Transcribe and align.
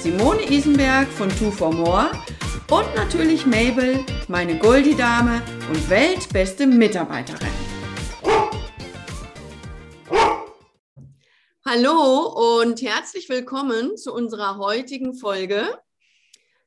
Simone 0.00 0.48
Isenberg 0.48 1.08
von 1.08 1.28
Two 1.28 1.50
for 1.50 1.72
More 1.72 2.12
und 2.70 2.94
natürlich 2.94 3.44
Mabel, 3.46 4.04
meine 4.28 4.56
Goldie-Dame 4.56 5.42
und 5.68 5.90
weltbeste 5.90 6.68
Mitarbeiterin. 6.68 7.48
Hallo 11.66 12.60
und 12.60 12.80
herzlich 12.80 13.28
willkommen 13.28 13.96
zu 13.96 14.14
unserer 14.14 14.58
heutigen 14.58 15.14
Folge. 15.14 15.66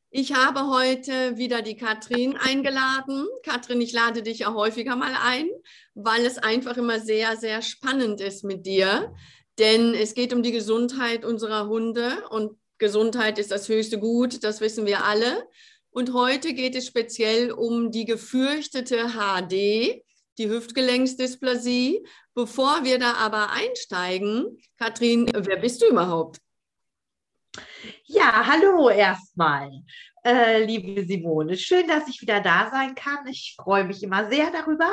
Ich 0.10 0.34
habe 0.34 0.68
heute 0.68 1.38
wieder 1.38 1.62
die 1.62 1.78
Katrin 1.78 2.36
eingeladen. 2.36 3.28
Katrin, 3.44 3.80
ich 3.80 3.94
lade 3.94 4.24
dich 4.24 4.40
ja 4.40 4.54
häufiger 4.54 4.98
mal 4.98 5.14
ein, 5.24 5.48
weil 5.96 6.26
es 6.26 6.38
einfach 6.38 6.76
immer 6.76 7.00
sehr, 7.00 7.38
sehr 7.38 7.62
spannend 7.62 8.20
ist 8.20 8.44
mit 8.44 8.66
dir. 8.66 9.14
Denn 9.58 9.94
es 9.94 10.16
geht 10.16 10.34
um 10.34 10.44
die 10.44 10.52
Gesundheit 10.52 11.24
unserer 11.24 11.68
Hunde 11.68 12.28
und 12.30 12.61
Gesundheit 12.82 13.38
ist 13.38 13.52
das 13.52 13.70
höchste 13.70 14.00
Gut, 14.00 14.44
das 14.44 14.60
wissen 14.60 14.88
wir 14.88 15.06
alle. 15.06 15.48
Und 15.92 16.14
heute 16.14 16.56
geht 16.56 16.76
es 16.76 16.88
speziell 16.88 17.52
um 17.52 17.92
die 17.92 18.06
gefürchtete 18.06 19.10
HD, 19.10 20.02
die 20.40 20.50
Hüftgelenksdysplasie. 20.50 22.04
Bevor 22.34 22.84
wir 22.84 22.98
da 22.98 23.14
aber 23.14 23.52
einsteigen, 23.52 24.58
Katrin, 24.80 25.30
wer 25.32 25.58
bist 25.58 25.84
du 25.84 25.90
überhaupt? 25.90 26.40
Ja, 28.06 28.48
hallo 28.48 28.90
erstmal, 28.90 29.70
äh, 30.26 30.64
liebe 30.66 31.06
Simone. 31.06 31.58
Schön, 31.58 31.88
dass 31.88 32.08
ich 32.08 32.20
wieder 32.22 32.42
da 32.42 32.72
sein 32.72 32.96
kann. 32.96 33.28
Ich 33.28 33.56
freue 33.62 33.84
mich 33.84 34.02
immer 34.02 34.28
sehr 34.28 34.50
darüber. 34.50 34.92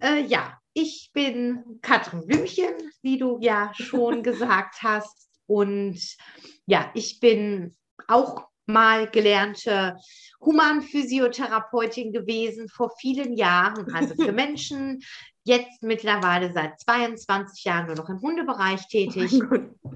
Äh, 0.00 0.22
ja, 0.22 0.58
ich 0.72 1.10
bin 1.12 1.80
Katrin 1.82 2.26
Blümchen, 2.26 2.72
wie 3.02 3.18
du 3.18 3.38
ja 3.42 3.72
schon 3.74 4.22
gesagt 4.22 4.82
hast. 4.82 5.29
Und 5.50 5.98
ja, 6.66 6.92
ich 6.94 7.18
bin 7.18 7.74
auch 8.06 8.46
mal 8.66 9.08
gelernte 9.10 9.96
Humanphysiotherapeutin 10.40 12.12
gewesen 12.12 12.68
vor 12.68 12.92
vielen 13.00 13.36
Jahren, 13.36 13.92
also 13.92 14.14
für 14.14 14.30
Menschen, 14.44 15.02
jetzt 15.42 15.82
mittlerweile 15.82 16.52
seit 16.52 16.78
22 16.78 17.64
Jahren 17.64 17.86
nur 17.86 17.96
noch 17.96 18.08
im 18.08 18.20
Hundebereich 18.20 18.86
tätig. 18.86 19.40
Oh 19.82 19.90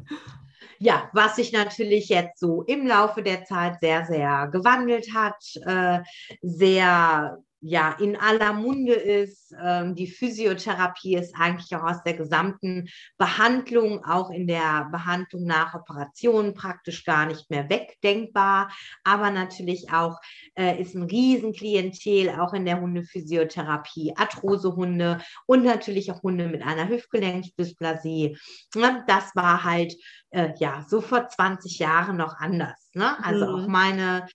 ja, 0.80 1.08
was 1.12 1.36
sich 1.36 1.52
natürlich 1.52 2.08
jetzt 2.08 2.40
so 2.40 2.62
im 2.62 2.86
Laufe 2.86 3.22
der 3.22 3.44
Zeit 3.44 3.78
sehr, 3.80 4.04
sehr 4.04 4.48
gewandelt 4.48 5.14
hat, 5.14 5.36
äh, 5.64 6.00
sehr 6.42 7.38
ja 7.64 7.92
in 7.98 8.16
aller 8.16 8.52
Munde 8.52 8.92
ist. 8.92 9.54
Ähm, 9.58 9.94
die 9.94 10.06
Physiotherapie 10.06 11.16
ist 11.16 11.34
eigentlich 11.34 11.74
auch 11.74 11.82
aus 11.82 12.02
der 12.02 12.12
gesamten 12.12 12.88
Behandlung, 13.16 14.04
auch 14.04 14.30
in 14.30 14.46
der 14.46 14.88
Behandlung 14.92 15.44
nach 15.44 15.74
Operationen 15.74 16.54
praktisch 16.54 17.04
gar 17.04 17.24
nicht 17.24 17.48
mehr 17.50 17.70
wegdenkbar. 17.70 18.70
Aber 19.02 19.30
natürlich 19.30 19.90
auch 19.92 20.20
äh, 20.56 20.80
ist 20.80 20.94
ein 20.94 21.04
Riesenklientel 21.04 22.38
auch 22.38 22.52
in 22.52 22.66
der 22.66 22.80
Hundephysiotherapie, 22.80 24.12
Arthrosehunde 24.14 25.22
und 25.46 25.64
natürlich 25.64 26.12
auch 26.12 26.22
Hunde 26.22 26.48
mit 26.48 26.62
einer 26.62 26.88
Hüftgelenksdysplasie. 26.88 28.36
Ne? 28.74 29.04
Das 29.06 29.34
war 29.34 29.64
halt 29.64 29.94
äh, 30.30 30.50
ja 30.58 30.84
so 30.86 31.00
vor 31.00 31.28
20 31.28 31.78
Jahren 31.78 32.18
noch 32.18 32.36
anders. 32.36 32.90
Ne? 32.92 33.16
Also 33.24 33.46
mhm. 33.46 33.54
auch 33.54 33.68
meine 33.68 34.26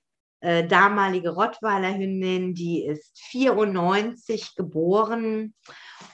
äh, 0.41 0.65
damalige 0.65 1.31
Rottweiler 1.31 1.93
Hündin, 1.95 2.53
die 2.53 2.85
ist 2.85 3.19
94 3.29 4.55
geboren 4.55 5.53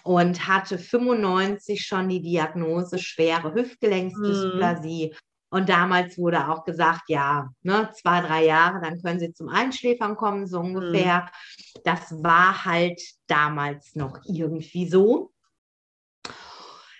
und 0.03 0.47
hatte 0.47 0.77
95 0.77 1.85
schon 1.85 2.09
die 2.09 2.21
Diagnose 2.21 2.97
schwere 2.97 3.53
Hüftgelenksdysplasie. 3.53 5.11
Mhm. 5.11 5.17
Und 5.49 5.69
damals 5.69 6.17
wurde 6.17 6.49
auch 6.49 6.65
gesagt, 6.65 7.03
ja, 7.07 7.49
ne, 7.61 7.89
zwei, 7.93 8.21
drei 8.21 8.45
Jahre, 8.45 8.81
dann 8.81 9.01
können 9.01 9.19
sie 9.19 9.31
zum 9.31 9.47
Einschläfern 9.47 10.15
kommen, 10.15 10.47
so 10.47 10.59
ungefähr. 10.59 11.21
Mhm. 11.21 11.81
Das 11.83 12.11
war 12.23 12.65
halt 12.65 13.01
damals 13.27 13.95
noch 13.95 14.19
irgendwie 14.25 14.87
so. 14.87 15.31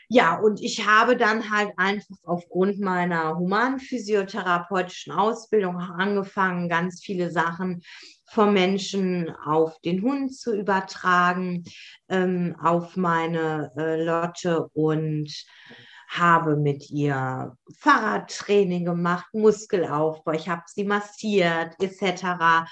Ja, 0.08 0.40
und 0.40 0.62
ich 0.62 0.86
habe 0.86 1.18
dann 1.18 1.50
halt 1.50 1.72
einfach 1.78 2.16
aufgrund 2.24 2.80
meiner 2.80 3.38
humanphysiotherapeutischen 3.38 5.12
Ausbildung 5.14 5.78
angefangen, 5.78 6.70
ganz 6.70 7.02
viele 7.04 7.32
Sachen 7.32 7.82
vom 8.26 8.54
Menschen 8.54 9.30
auf 9.46 9.80
den 9.82 10.02
Hund 10.02 10.36
zu 10.36 10.56
übertragen, 10.56 11.64
ähm, 12.10 12.56
auf 12.62 12.98
meine 12.98 13.72
äh, 13.78 14.04
Lotte 14.04 14.68
und 14.74 15.32
habe 16.08 16.56
mit 16.56 16.90
ihr 16.92 17.58
Fahrradtraining 17.80 18.86
gemacht, 18.86 19.26
Muskelaufbau, 19.34 20.34
ich 20.34 20.48
habe 20.48 20.64
sie 20.68 20.84
massiert 20.84 21.74
etc. 21.82 22.68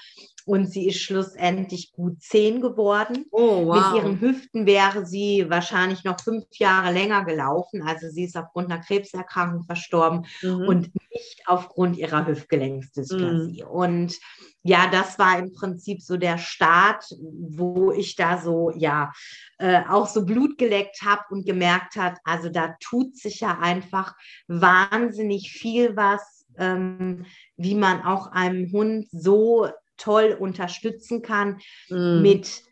Und 0.46 0.66
sie 0.66 0.88
ist 0.88 1.00
schlussendlich 1.00 1.92
gut 1.92 2.20
zehn 2.20 2.60
geworden. 2.60 3.24
Oh, 3.30 3.66
wow. 3.66 3.92
Mit 3.92 4.02
ihren 4.02 4.20
Hüften 4.20 4.66
wäre 4.66 5.06
sie 5.06 5.46
wahrscheinlich 5.48 6.04
noch 6.04 6.20
fünf 6.20 6.44
Jahre 6.52 6.92
länger 6.92 7.24
gelaufen. 7.24 7.82
Also 7.82 8.08
sie 8.10 8.24
ist 8.24 8.36
aufgrund 8.36 8.70
einer 8.70 8.82
Krebserkrankung 8.82 9.64
verstorben 9.64 10.26
mhm. 10.42 10.68
und 10.68 10.90
nicht 11.12 11.42
aufgrund 11.46 11.96
ihrer 11.96 12.26
Hüftgelenksdysplasie. 12.26 13.62
Mhm. 13.62 13.68
Und 13.68 14.18
ja, 14.62 14.86
das 14.90 15.18
war 15.18 15.38
im 15.38 15.52
Prinzip 15.52 16.00
so 16.00 16.16
der 16.16 16.38
Start, 16.38 17.04
wo 17.20 17.92
ich 17.92 18.16
da 18.16 18.38
so, 18.38 18.70
ja, 18.74 19.12
äh, 19.58 19.82
auch 19.88 20.06
so 20.06 20.24
Blut 20.24 20.56
geleckt 20.56 21.02
habe 21.02 21.22
und 21.30 21.46
gemerkt 21.46 21.96
hat, 21.96 22.18
also 22.24 22.48
da 22.48 22.74
tut 22.80 23.16
sich 23.16 23.40
ja 23.40 23.58
einfach 23.60 24.14
wahnsinnig 24.48 25.52
viel 25.52 25.96
was, 25.96 26.46
ähm, 26.56 27.26
wie 27.56 27.74
man 27.74 28.02
auch 28.02 28.28
einem 28.28 28.72
Hund 28.72 29.06
so 29.10 29.68
toll 29.96 30.36
unterstützen 30.38 31.22
kann 31.22 31.60
mhm. 31.88 32.22
mit 32.22 32.62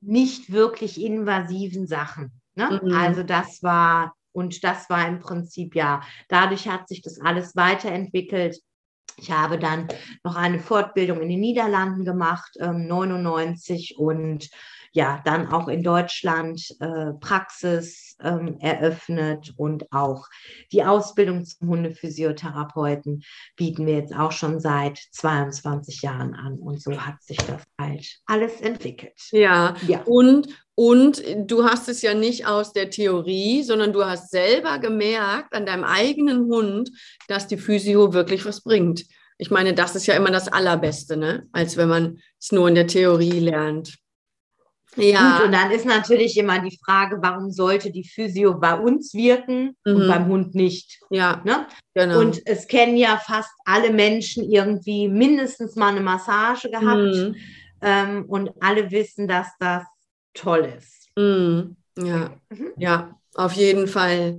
nicht 0.00 0.52
wirklich 0.52 1.00
invasiven 1.00 1.86
Sachen. 1.86 2.32
Ne? 2.54 2.80
Mhm. 2.82 2.92
Also 2.94 3.22
das 3.22 3.62
war, 3.62 4.14
und 4.32 4.64
das 4.64 4.88
war 4.90 5.06
im 5.08 5.20
Prinzip 5.20 5.74
ja, 5.74 6.02
dadurch 6.28 6.68
hat 6.68 6.88
sich 6.88 7.02
das 7.02 7.20
alles 7.20 7.56
weiterentwickelt. 7.56 8.58
Ich 9.18 9.30
habe 9.30 9.58
dann 9.58 9.88
noch 10.24 10.36
eine 10.36 10.58
Fortbildung 10.58 11.22
in 11.22 11.28
den 11.28 11.40
Niederlanden 11.40 12.04
gemacht, 12.04 12.56
ähm, 12.60 12.86
99 12.86 13.96
und 13.98 14.50
ja, 14.96 15.20
dann 15.26 15.52
auch 15.52 15.68
in 15.68 15.82
Deutschland 15.82 16.74
äh, 16.80 17.12
Praxis 17.20 18.16
ähm, 18.22 18.56
eröffnet 18.60 19.52
und 19.58 19.92
auch 19.92 20.26
die 20.72 20.84
Ausbildung 20.84 21.44
zum 21.44 21.68
Hundephysiotherapeuten 21.68 23.22
bieten 23.56 23.84
wir 23.84 23.98
jetzt 23.98 24.14
auch 24.14 24.32
schon 24.32 24.58
seit 24.58 24.98
22 25.12 26.00
Jahren 26.00 26.34
an. 26.34 26.58
Und 26.58 26.82
so 26.82 26.98
hat 26.98 27.22
sich 27.22 27.36
das 27.36 27.62
halt 27.78 28.06
alles 28.24 28.62
entwickelt. 28.62 29.12
Ja, 29.32 29.76
ja. 29.86 30.02
Und, 30.06 30.48
und 30.74 31.22
du 31.44 31.64
hast 31.64 31.90
es 31.90 32.00
ja 32.00 32.14
nicht 32.14 32.46
aus 32.46 32.72
der 32.72 32.88
Theorie, 32.88 33.64
sondern 33.64 33.92
du 33.92 34.02
hast 34.02 34.30
selber 34.30 34.78
gemerkt 34.78 35.52
an 35.52 35.66
deinem 35.66 35.84
eigenen 35.84 36.46
Hund, 36.46 36.90
dass 37.28 37.46
die 37.46 37.58
Physio 37.58 38.14
wirklich 38.14 38.46
was 38.46 38.62
bringt. 38.62 39.04
Ich 39.36 39.50
meine, 39.50 39.74
das 39.74 39.94
ist 39.94 40.06
ja 40.06 40.14
immer 40.14 40.30
das 40.30 40.48
Allerbeste, 40.48 41.18
ne? 41.18 41.46
als 41.52 41.76
wenn 41.76 41.90
man 41.90 42.18
es 42.40 42.50
nur 42.50 42.66
in 42.66 42.74
der 42.74 42.86
Theorie 42.86 43.40
lernt. 43.40 43.98
Ja. 44.94 45.38
Gut, 45.38 45.46
und 45.46 45.52
dann 45.52 45.70
ist 45.72 45.84
natürlich 45.84 46.36
immer 46.36 46.60
die 46.60 46.78
Frage, 46.84 47.18
warum 47.20 47.50
sollte 47.50 47.90
die 47.90 48.04
Physio 48.04 48.54
bei 48.58 48.74
uns 48.74 49.12
wirken 49.14 49.76
mhm. 49.84 49.96
und 49.96 50.08
beim 50.08 50.26
Hund 50.26 50.54
nicht? 50.54 51.00
Ja, 51.10 51.42
ne? 51.44 51.66
genau. 51.94 52.20
Und 52.20 52.40
es 52.46 52.66
kennen 52.66 52.96
ja 52.96 53.18
fast 53.18 53.50
alle 53.64 53.92
Menschen 53.92 54.50
irgendwie 54.50 55.08
mindestens 55.08 55.76
mal 55.76 55.88
eine 55.88 56.00
Massage 56.00 56.70
gehabt 56.70 57.14
mhm. 57.14 57.36
ähm, 57.82 58.24
und 58.28 58.50
alle 58.60 58.90
wissen, 58.90 59.28
dass 59.28 59.48
das 59.58 59.84
toll 60.32 60.72
ist. 60.78 61.08
Mhm. 61.16 61.76
Ja, 61.98 62.30
mhm. 62.50 62.72
ja, 62.76 63.18
auf 63.34 63.52
jeden 63.52 63.88
Fall. 63.88 64.38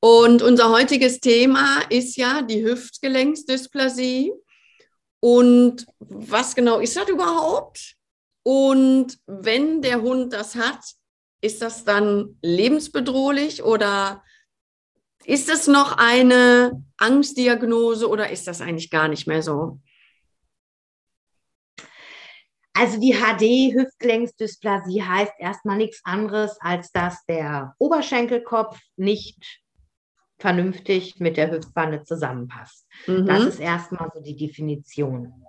Und 0.00 0.40
unser 0.40 0.70
heutiges 0.70 1.20
Thema 1.20 1.82
ist 1.90 2.16
ja 2.16 2.40
die 2.42 2.64
Hüftgelenksdysplasie. 2.64 4.32
Und 5.20 5.86
was 5.98 6.54
genau 6.54 6.78
ist 6.78 6.96
das 6.96 7.08
überhaupt? 7.08 7.96
Und 8.42 9.18
wenn 9.26 9.82
der 9.82 10.02
Hund 10.02 10.32
das 10.32 10.54
hat, 10.54 10.80
ist 11.42 11.62
das 11.62 11.84
dann 11.84 12.38
lebensbedrohlich 12.42 13.62
oder 13.62 14.22
Ist 15.24 15.48
das 15.48 15.66
noch 15.66 15.98
eine 15.98 16.82
Angstdiagnose 16.96 18.08
oder 18.08 18.30
ist 18.30 18.46
das 18.46 18.60
eigentlich 18.60 18.90
gar 18.90 19.08
nicht 19.08 19.26
mehr 19.26 19.42
so? 19.42 19.80
Also 22.72 22.98
die 22.98 23.12
HD-Hüftgelenksdysplasie 23.12 25.02
heißt 25.02 25.34
erstmal 25.38 25.76
nichts 25.76 26.00
anderes, 26.04 26.56
als 26.60 26.90
dass 26.92 27.24
der 27.26 27.74
Oberschenkelkopf 27.78 28.78
nicht 28.96 29.60
vernünftig 30.38 31.20
mit 31.20 31.36
der 31.36 31.50
Hüftbande 31.50 32.02
zusammenpasst. 32.04 32.86
Mhm. 33.06 33.26
Das 33.26 33.44
ist 33.44 33.60
erstmal 33.60 34.10
so 34.14 34.20
die 34.20 34.36
Definition. 34.36 35.44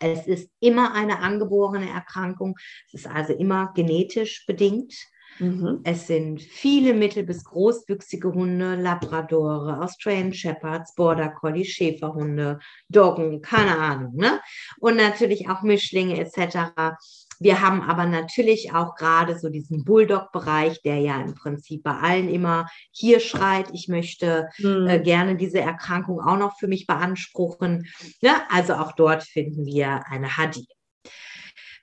Es 0.00 0.26
ist 0.26 0.50
immer 0.60 0.94
eine 0.94 1.20
angeborene 1.20 1.90
Erkrankung. 1.90 2.56
Es 2.86 2.94
ist 2.94 3.06
also 3.06 3.32
immer 3.34 3.72
genetisch 3.74 4.44
bedingt. 4.46 4.94
Mhm. 5.38 5.80
Es 5.84 6.06
sind 6.06 6.42
viele 6.42 6.92
mittel- 6.92 7.24
bis 7.24 7.44
großwüchsige 7.44 8.32
Hunde, 8.32 8.74
Labradore, 8.74 9.80
Australian 9.80 10.32
Shepherds, 10.32 10.94
Border 10.94 11.30
Collie, 11.30 11.64
Schäferhunde, 11.64 12.58
Doggen, 12.88 13.40
keine 13.40 13.78
Ahnung. 13.78 14.16
Ne? 14.16 14.40
Und 14.80 14.96
natürlich 14.96 15.48
auch 15.48 15.62
Mischlinge 15.62 16.18
etc. 16.18 16.96
Wir 17.42 17.62
haben 17.62 17.80
aber 17.80 18.04
natürlich 18.04 18.74
auch 18.74 18.94
gerade 18.96 19.38
so 19.38 19.48
diesen 19.48 19.82
Bulldog-Bereich, 19.84 20.82
der 20.82 20.98
ja 20.98 21.20
im 21.22 21.34
Prinzip 21.34 21.82
bei 21.82 21.94
allen 21.94 22.28
immer 22.28 22.68
hier 22.92 23.18
schreit, 23.18 23.70
ich 23.72 23.88
möchte 23.88 24.50
mhm. 24.58 24.86
äh, 24.86 25.00
gerne 25.00 25.36
diese 25.36 25.58
Erkrankung 25.58 26.20
auch 26.20 26.36
noch 26.36 26.58
für 26.58 26.68
mich 26.68 26.86
beanspruchen. 26.86 27.88
Ne? 28.20 28.30
Also 28.50 28.74
auch 28.74 28.92
dort 28.92 29.22
finden 29.22 29.64
wir 29.64 30.02
eine 30.06 30.36
Hadi. 30.36 30.68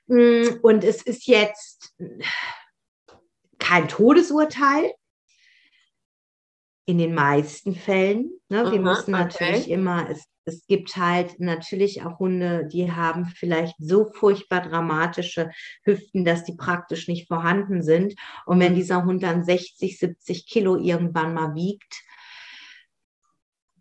Mm, 0.05 0.59
und 0.61 0.83
es 0.83 1.01
ist 1.01 1.25
jetzt 1.25 1.95
kein 3.57 3.87
Todesurteil. 3.87 4.93
In 6.85 6.99
den 6.99 7.15
meisten 7.15 7.75
Fällen. 7.75 8.31
Ne? 8.47 8.71
Wir 8.71 8.79
Aha, 8.79 8.95
müssen 8.95 9.11
natürlich 9.11 9.63
okay. 9.63 9.73
immer, 9.73 10.07
es, 10.09 10.23
es 10.47 10.65
gibt 10.65 10.95
halt 10.95 11.41
natürlich 11.41 12.03
auch 12.03 12.19
Hunde, 12.19 12.67
die 12.71 12.89
haben 12.89 13.25
vielleicht 13.25 13.75
so 13.79 14.09
furchtbar 14.13 14.61
dramatische 14.61 15.51
Hüften, 15.83 16.23
dass 16.23 16.45
die 16.45 16.55
praktisch 16.55 17.09
nicht 17.09 17.27
vorhanden 17.27 17.83
sind. 17.83 18.15
Und 18.45 18.61
wenn 18.61 18.71
mhm. 18.71 18.77
dieser 18.77 19.03
Hund 19.03 19.23
dann 19.23 19.43
60, 19.43 19.99
70 19.99 20.47
Kilo 20.47 20.77
irgendwann 20.77 21.33
mal 21.33 21.53
wiegt, 21.53 22.01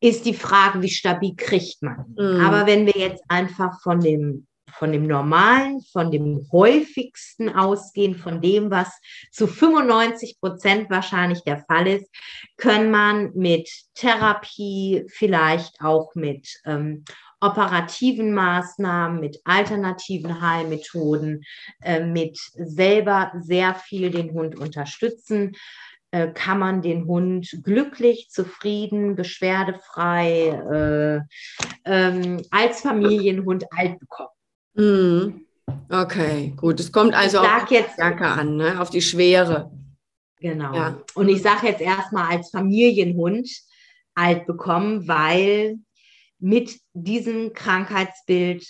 ist 0.01 0.27
die 0.27 0.35
Frage, 0.35 0.83
wie 0.83 0.89
stabil 0.89 1.35
kriegt 1.37 1.83
man. 1.83 2.15
Mhm. 2.19 2.41
Aber 2.45 2.67
wenn 2.67 2.85
wir 2.85 2.97
jetzt 2.97 3.23
einfach 3.29 3.81
von 3.81 4.01
dem 4.01 4.49
von 4.73 4.93
dem 4.93 5.07
Normalen, 5.07 5.81
von 5.93 6.11
dem 6.11 6.47
häufigsten 6.53 7.49
ausgehen, 7.49 8.17
von 8.17 8.41
dem, 8.41 8.71
was 8.71 8.89
zu 9.31 9.47
95 9.47 10.39
Prozent 10.41 10.91
wahrscheinlich 10.91 11.43
der 11.45 11.65
Fall 11.65 11.87
ist, 11.87 12.11
kann 12.57 12.91
man 12.91 13.33
mit 13.35 13.69
Therapie, 13.95 15.05
vielleicht 15.09 15.81
auch 15.81 16.15
mit 16.15 16.49
ähm, 16.65 17.05
operativen 17.41 18.33
Maßnahmen, 18.33 19.21
mit 19.21 19.41
alternativen 19.45 20.41
Heilmethoden, 20.41 21.45
äh, 21.83 22.01
mit 22.01 22.39
selber 22.55 23.33
sehr 23.41 23.75
viel 23.75 24.11
den 24.11 24.33
Hund 24.33 24.59
unterstützen 24.59 25.53
äh, 26.13 26.29
kann 26.33 26.59
man 26.59 26.83
den 26.83 27.07
Hund 27.07 27.59
glücklich, 27.63 28.31
zufrieden, 28.31 29.17
beschwerdefrei 29.17 30.49
äh, 30.49 31.21
ähm, 31.85 32.43
als 32.51 32.81
Familienhund 32.81 33.67
alt 33.73 33.99
bekommen. 33.99 34.36
Mhm. 34.77 35.47
Okay, 35.91 36.53
gut. 36.57 36.81
Es 36.81 36.93
kommt 36.93 37.15
also 37.15 37.39
auf 37.39 37.65
die 37.69 37.83
Stärke 37.93 38.27
an, 38.27 38.57
ne? 38.57 38.81
auf 38.81 38.91
die 38.91 39.03
Schwere. 39.03 39.71
Genau. 40.39 40.75
Ja. 40.75 41.03
Und 41.15 41.29
ich 41.29 41.43
sage 41.43 41.69
jetzt 41.69 41.81
erstmal 41.81 42.37
als 42.37 42.51
Familienhund 42.51 43.49
alt 44.15 44.47
bekommen, 44.47 45.09
weil 45.09 45.79
mit 46.39 46.79
diesem 46.93 47.53
Krankheitsbild 47.53 48.67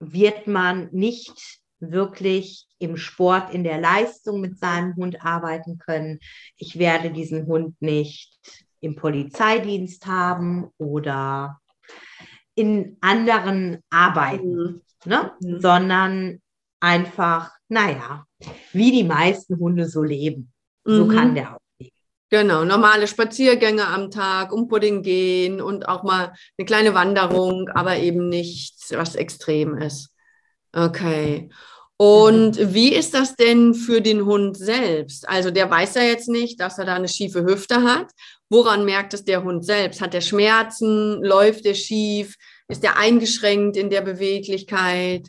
wird 0.00 0.46
man 0.46 0.88
nicht 0.92 1.60
wirklich 1.78 2.66
im 2.78 2.96
Sport, 2.96 3.52
in 3.54 3.64
der 3.64 3.80
Leistung 3.80 4.40
mit 4.40 4.58
seinem 4.58 4.96
Hund 4.96 5.24
arbeiten 5.24 5.78
können. 5.78 6.18
Ich 6.56 6.78
werde 6.78 7.10
diesen 7.10 7.46
Hund 7.46 7.80
nicht 7.80 8.38
im 8.80 8.96
Polizeidienst 8.96 10.06
haben 10.06 10.70
oder 10.78 11.60
in 12.54 12.96
anderen 13.00 13.82
Arbeiten. 13.90 14.82
Ne? 15.06 15.32
Mhm. 15.40 15.60
sondern 15.60 16.40
einfach, 16.80 17.50
naja, 17.68 18.24
wie 18.72 18.90
die 18.92 19.04
meisten 19.04 19.58
Hunde 19.58 19.88
so 19.88 20.02
leben. 20.02 20.52
So 20.84 21.04
mhm. 21.06 21.08
kann 21.10 21.34
der 21.34 21.54
auch 21.54 21.60
leben. 21.78 21.96
Genau, 22.28 22.64
normale 22.64 23.06
Spaziergänge 23.06 23.86
am 23.86 24.10
Tag, 24.10 24.52
um 24.52 24.68
Pudding 24.68 25.02
gehen 25.02 25.60
und 25.60 25.88
auch 25.88 26.02
mal 26.02 26.32
eine 26.58 26.66
kleine 26.66 26.94
Wanderung, 26.94 27.68
aber 27.68 27.96
eben 27.98 28.28
nichts, 28.28 28.92
was 28.92 29.14
extrem 29.14 29.76
ist. 29.78 30.10
Okay. 30.72 31.48
Und 31.96 32.58
mhm. 32.60 32.74
wie 32.74 32.92
ist 32.94 33.14
das 33.14 33.36
denn 33.36 33.74
für 33.74 34.00
den 34.00 34.26
Hund 34.26 34.56
selbst? 34.56 35.28
Also 35.28 35.50
der 35.50 35.70
weiß 35.70 35.94
ja 35.94 36.02
jetzt 36.02 36.28
nicht, 36.28 36.60
dass 36.60 36.78
er 36.78 36.84
da 36.84 36.94
eine 36.94 37.08
schiefe 37.08 37.44
Hüfte 37.44 37.82
hat. 37.82 38.10
Woran 38.50 38.84
merkt 38.84 39.14
es 39.14 39.24
der 39.24 39.42
Hund 39.42 39.64
selbst? 39.64 40.00
Hat 40.00 40.14
er 40.14 40.20
Schmerzen? 40.20 41.22
Läuft 41.22 41.64
er 41.64 41.74
schief? 41.74 42.36
Ist 42.68 42.82
er 42.84 42.98
eingeschränkt 42.98 43.76
in 43.76 43.90
der 43.90 44.00
Beweglichkeit? 44.00 45.28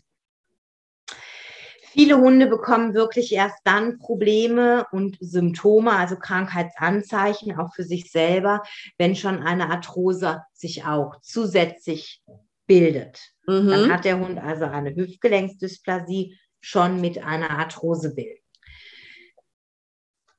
Viele 1.92 2.18
Hunde 2.18 2.48
bekommen 2.48 2.94
wirklich 2.94 3.32
erst 3.32 3.58
dann 3.64 3.98
Probleme 3.98 4.86
und 4.92 5.18
Symptome, 5.20 5.92
also 5.92 6.16
Krankheitsanzeichen, 6.16 7.58
auch 7.58 7.74
für 7.74 7.84
sich 7.84 8.12
selber, 8.12 8.62
wenn 8.98 9.16
schon 9.16 9.42
eine 9.42 9.70
Arthrose 9.70 10.44
sich 10.54 10.86
auch 10.86 11.20
zusätzlich 11.22 12.22
bildet. 12.68 13.20
Mhm. 13.48 13.70
Dann 13.70 13.92
hat 13.92 14.06
der 14.06 14.20
Hund 14.20 14.38
also 14.38 14.66
eine 14.66 14.96
Hüftgelenksdysplasie 14.96 16.38
schon 16.60 17.02
mit 17.02 17.24
einer 17.24 17.52
Arthrose 17.52 18.14
bilden. 18.14 18.44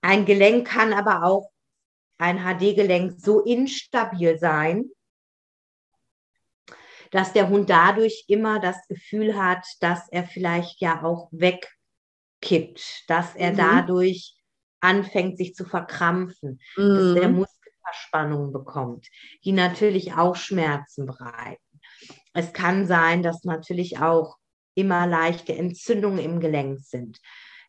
Ein 0.01 0.27
Gelenk 0.27 0.69
kann 0.69 0.93
aber 0.93 1.25
auch 1.25 1.51
ein 2.19 2.39
HD-Gelenk 2.39 3.21
so 3.21 3.41
instabil 3.41 4.39
sein, 4.39 4.91
dass 7.11 7.33
der 7.33 7.49
Hund 7.49 7.71
dadurch 7.71 8.25
immer 8.29 8.61
das 8.61 8.77
Gefühl 8.89 9.37
hat, 9.37 9.65
dass 9.81 10.09
er 10.11 10.25
vielleicht 10.25 10.81
ja 10.81 11.03
auch 11.03 11.29
wegkippt, 11.33 13.05
dass 13.09 13.35
er 13.35 13.53
mhm. 13.53 13.57
dadurch 13.57 14.35
anfängt, 14.81 15.39
sich 15.39 15.55
zu 15.55 15.65
verkrampfen, 15.65 16.61
mhm. 16.77 16.95
dass 16.95 17.23
er 17.23 17.29
Muskelverspannungen 17.29 18.53
bekommt, 18.53 19.09
die 19.45 19.53
natürlich 19.53 20.15
auch 20.15 20.37
Schmerzen 20.37 21.07
bereiten. 21.07 21.63
Es 22.33 22.53
kann 22.53 22.87
sein, 22.87 23.23
dass 23.23 23.45
natürlich 23.45 23.99
auch 23.99 24.37
immer 24.75 25.07
leichte 25.07 25.55
Entzündungen 25.55 26.21
im 26.21 26.41
Gelenk 26.41 26.81
sind, 26.81 27.21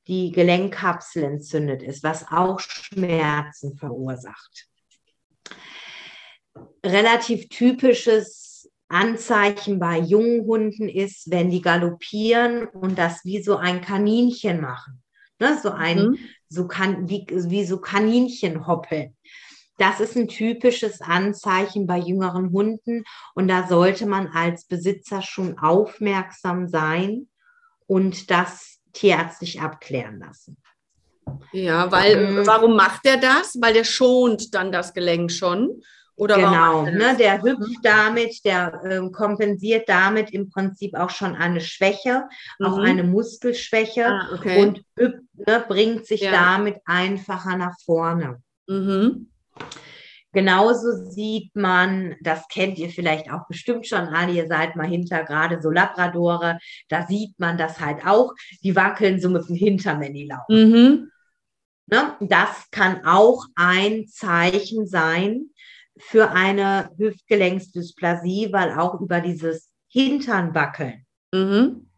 die 0.08 0.32
Gelenkkapsel 0.32 1.24
entzündet 1.24 1.82
ist, 1.82 2.04
was 2.04 2.26
auch 2.32 2.60
Schmerzen 2.60 3.78
verursacht. 3.78 4.68
Relativ 6.86 7.50
typisches 7.50 8.49
Anzeichen 8.90 9.80
bei 9.80 10.00
jungen 10.00 10.46
Hunden 10.46 10.90
ist, 10.90 11.30
wenn 11.32 11.50
die 11.50 11.62
galoppieren 11.62 12.68
und 12.68 12.98
das 12.98 13.24
wie 13.24 13.42
so 13.42 13.56
ein 13.56 13.82
Kaninchen 13.82 14.62
machen. 14.62 15.02
Ne? 15.40 15.58
So 15.62 15.72
ein, 15.72 16.10
mhm. 16.10 16.20
so 16.50 16.68
kann, 16.68 17.08
wie, 17.08 17.26
wie 17.30 17.66
so 17.66 17.80
Kaninchen 17.80 18.68
hoppeln. 18.68 19.16
Das 19.78 20.02
ist 20.02 20.18
ein 20.18 20.28
typisches 20.28 21.00
Anzeichen 21.00 21.88
bei 21.88 21.98
jüngeren 21.98 22.52
Hunden 22.52 23.06
und 23.34 23.48
da 23.48 23.68
sollte 23.68 24.06
man 24.06 24.28
als 24.28 24.66
Besitzer 24.66 25.22
schon 25.22 25.58
aufmerksam 25.58 26.68
sein 26.68 27.30
und 27.88 28.30
das 28.30 28.80
tierärztlich 28.92 29.62
abklären 29.62 30.20
lassen. 30.20 30.58
Ja, 31.52 31.92
weil 31.92 32.18
ähm, 32.18 32.48
warum 32.48 32.76
macht 32.76 33.06
er 33.06 33.18
das? 33.18 33.56
Weil 33.62 33.74
der 33.74 33.84
schont 33.84 34.54
dann 34.54 34.72
das 34.72 34.94
Gelenk 34.94 35.32
schon. 35.32 35.82
Oder 36.20 36.36
genau, 36.36 36.84
ne, 36.84 37.16
der 37.18 37.42
hüpft 37.42 37.80
damit, 37.82 38.44
der 38.44 38.82
äh, 38.84 39.10
kompensiert 39.10 39.88
damit 39.88 40.32
im 40.32 40.50
Prinzip 40.50 40.94
auch 40.96 41.12
schon 41.12 41.34
eine 41.34 41.62
Schwäche, 41.62 42.28
mhm. 42.60 42.66
auch 42.66 42.78
eine 42.78 43.04
Muskelschwäche 43.04 44.06
ah, 44.06 44.30
okay. 44.34 44.62
und 44.62 44.84
hüpft, 44.98 45.24
ne, 45.48 45.64
bringt 45.66 46.06
sich 46.06 46.22
ja. 46.22 46.32
damit 46.32 46.76
einfacher 46.84 47.56
nach 47.56 47.74
vorne. 47.86 48.42
Mhm. 48.68 49.30
Genauso 50.34 51.10
sieht 51.10 51.56
man, 51.56 52.16
das 52.22 52.48
kennt 52.50 52.78
ihr 52.80 52.90
vielleicht 52.90 53.32
auch 53.32 53.48
bestimmt 53.48 53.88
schon 53.88 54.10
alle, 54.10 54.34
ihr 54.34 54.48
seid 54.48 54.76
mal 54.76 54.88
hinter 54.88 55.24
gerade 55.24 55.62
so 55.62 55.72
Labradore, 55.72 56.60
da 56.90 57.08
sieht 57.08 57.40
man 57.40 57.58
das 57.58 57.80
halt 57.80 58.06
auch, 58.06 58.34
die 58.62 58.76
wackeln 58.76 59.22
so 59.22 59.30
mit 59.30 59.48
dem 59.48 59.56
Hintern, 59.56 60.02
wenn 60.02 60.14
die 60.14 60.28
laufen. 60.28 60.70
Mhm. 60.70 61.12
Ne? 61.88 62.16
Das 62.20 62.70
kann 62.72 63.06
auch 63.06 63.46
ein 63.56 64.06
Zeichen 64.08 64.86
sein, 64.86 65.50
für 66.00 66.32
eine 66.32 66.92
Hüftgelenksdysplasie, 66.98 68.50
weil 68.52 68.78
auch 68.78 69.00
über 69.02 69.20
dieses 69.20 69.70
Hinternwackeln 69.90 71.06
mhm. 71.34 71.90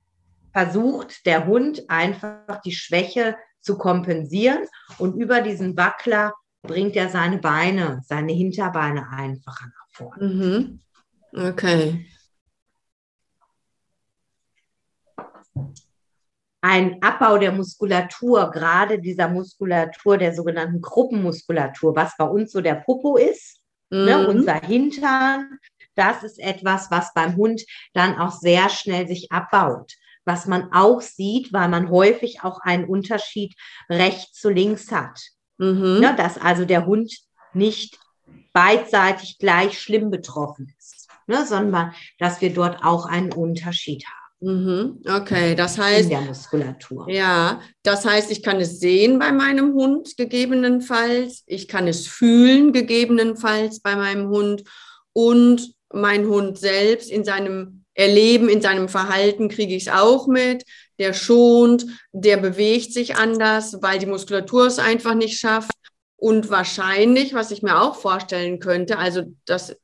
versucht 0.52 1.26
der 1.26 1.46
Hund 1.46 1.90
einfach 1.90 2.62
die 2.62 2.74
Schwäche 2.74 3.38
zu 3.62 3.78
kompensieren 3.78 4.66
und 4.98 5.16
über 5.16 5.42
diesen 5.42 5.78
Wackler 5.78 6.34
bringt 6.64 6.96
er 6.96 7.10
seine 7.10 7.38
Beine, 7.38 8.02
seine 8.04 8.34
Hinterbeine 8.34 9.10
einfacher 9.10 9.68
nach 9.68 9.88
vorne. 9.92 10.28
Mhm. 10.28 10.80
Okay. 11.34 12.06
Ein 16.64 17.02
Abbau 17.02 17.38
der 17.40 17.52
Muskulatur, 17.52 18.52
gerade 18.52 19.00
dieser 19.00 19.28
Muskulatur, 19.28 20.18
der 20.18 20.36
sogenannten 20.36 20.80
Gruppenmuskulatur, 20.80 21.96
was 21.96 22.16
bei 22.18 22.26
uns 22.26 22.52
so 22.52 22.62
der 22.62 22.76
Popo 22.76 23.18
ist, 23.18 23.61
Mhm. 23.92 24.06
ne, 24.06 24.28
unser 24.28 24.56
Hintern, 24.56 25.60
das 25.96 26.24
ist 26.24 26.40
etwas, 26.40 26.90
was 26.90 27.14
beim 27.14 27.36
Hund 27.36 27.62
dann 27.94 28.18
auch 28.18 28.32
sehr 28.32 28.70
schnell 28.70 29.08
sich 29.08 29.32
abbaut. 29.32 29.94
Was 30.24 30.46
man 30.46 30.72
auch 30.72 31.02
sieht, 31.02 31.52
weil 31.52 31.68
man 31.68 31.90
häufig 31.90 32.44
auch 32.44 32.60
einen 32.62 32.86
Unterschied 32.86 33.56
rechts 33.90 34.40
zu 34.40 34.50
links 34.50 34.92
hat. 34.92 35.20
Mhm. 35.58 36.00
Ne, 36.00 36.16
dass 36.16 36.38
also 36.38 36.66
der 36.66 36.86
Hund 36.86 37.14
nicht 37.54 38.00
beidseitig 38.54 39.38
gleich 39.40 39.80
schlimm 39.80 40.10
betroffen 40.10 40.74
ist, 40.78 41.10
ne, 41.28 41.46
sondern 41.46 41.94
dass 42.20 42.42
wir 42.42 42.54
dort 42.54 42.84
auch 42.84 43.06
einen 43.06 43.34
Unterschied 43.34 44.06
haben. 44.06 44.21
Okay, 45.08 45.54
das 45.56 45.78
in 45.78 45.84
heißt, 45.84 46.12
der 46.12 46.22
Muskulatur. 46.22 47.10
ja, 47.10 47.62
das 47.84 48.06
heißt, 48.06 48.32
ich 48.32 48.42
kann 48.42 48.60
es 48.60 48.80
sehen 48.80 49.20
bei 49.20 49.32
meinem 49.32 49.74
Hund 49.74 50.18
gegebenenfalls, 50.18 51.44
ich 51.46 51.68
kann 51.68 51.88
es 51.88 52.08
fühlen 52.08 52.74
gegebenenfalls 52.74 53.82
bei 53.82 53.96
meinem 53.96 54.30
Hund 54.30 54.64
und 55.14 55.74
mein 55.94 56.26
Hund 56.26 56.58
selbst 56.58 57.12
in 57.12 57.24
seinem 57.24 57.82
Erleben, 57.94 58.50
in 58.50 58.62
seinem 58.62 58.90
Verhalten 58.90 59.50
kriege 59.50 59.76
ich 59.76 59.88
es 59.88 59.94
auch 59.94 60.28
mit. 60.28 60.64
Der 60.98 61.14
schont, 61.14 61.86
der 62.12 62.38
bewegt 62.38 62.94
sich 62.94 63.18
anders, 63.18 63.78
weil 63.82 64.00
die 64.00 64.06
Muskulatur 64.06 64.66
es 64.68 64.80
einfach 64.80 65.14
nicht 65.14 65.40
schafft. 65.40 65.72
Und 66.16 66.50
wahrscheinlich, 66.50 67.34
was 67.34 67.52
ich 67.52 67.64
mir 67.64 67.82
auch 67.82 67.96
vorstellen 67.96 68.60
könnte, 68.60 68.98
also 68.98 69.24
das 69.46 69.76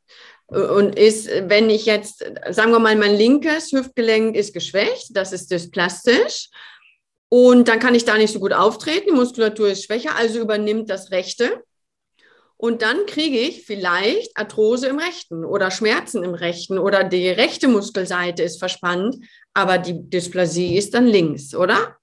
und 0.48 0.98
ist, 0.98 1.30
wenn 1.48 1.70
ich 1.70 1.86
jetzt, 1.86 2.24
sagen 2.50 2.72
wir 2.72 2.80
mal, 2.80 2.96
mein 2.96 3.16
linkes 3.16 3.72
Hüftgelenk 3.72 4.36
ist 4.36 4.54
geschwächt, 4.54 5.10
das 5.16 5.34
ist 5.34 5.52
dysplastisch. 5.52 6.50
Und 7.30 7.68
dann 7.68 7.80
kann 7.80 7.96
ich 7.96 8.06
da 8.06 8.18
nicht 8.18 8.32
so 8.32 8.40
gut 8.40 8.54
auftreten, 8.54 9.08
die 9.10 9.16
Muskulatur 9.16 9.68
ist 9.70 9.84
schwächer, 9.84 10.16
also 10.16 10.40
übernimmt 10.40 10.90
das 10.90 11.12
rechte. 11.12 11.62
Und 12.56 12.82
dann 12.82 13.06
kriege 13.06 13.38
ich 13.38 13.66
vielleicht 13.66 14.36
Arthrose 14.36 14.88
im 14.88 14.98
rechten 14.98 15.46
oder 15.46 15.70
Schmerzen 15.70 16.24
im 16.24 16.34
rechten 16.34 16.80
oder 16.80 17.04
die 17.04 17.30
rechte 17.30 17.68
Muskelseite 17.68 18.42
ist 18.42 18.58
verspannt, 18.58 19.18
aber 19.54 19.78
die 19.78 20.10
Dysplasie 20.10 20.76
ist 20.76 20.94
dann 20.94 21.06
links, 21.06 21.54
oder? 21.54 21.98